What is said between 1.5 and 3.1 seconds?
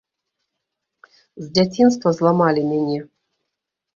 дзяцінства зламалі мяне.